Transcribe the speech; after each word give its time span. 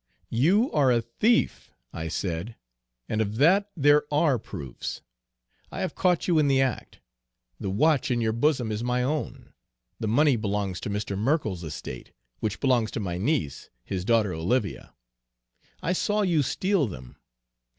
"'You 0.31 0.71
are 0.71 0.91
a 0.91 0.99
thief,' 0.99 1.71
I 1.93 2.07
said, 2.07 2.55
'and 3.07 3.21
of 3.21 3.35
that 3.35 3.69
there 3.77 4.05
are 4.11 4.39
proofs. 4.39 5.01
I 5.71 5.81
have 5.81 5.93
caught 5.93 6.27
you 6.27 6.39
in 6.39 6.47
the 6.47 6.59
act. 6.59 6.99
The 7.59 7.69
watch 7.69 8.09
in 8.09 8.19
your 8.19 8.33
bosom 8.33 8.71
is 8.71 8.83
my 8.83 9.03
own, 9.03 9.53
the 9.99 10.07
money 10.07 10.37
belongs 10.37 10.79
to 10.79 10.89
Mr. 10.89 11.15
Merkell's 11.15 11.63
estate, 11.63 12.09
which 12.39 12.59
belongs 12.59 12.89
to 12.97 12.99
my 12.99 13.19
niece, 13.19 13.69
his 13.83 14.03
daughter 14.03 14.33
Olivia. 14.33 14.95
I 15.83 15.93
saw 15.93 16.23
you 16.23 16.41
steal 16.41 16.87
them. 16.87 17.17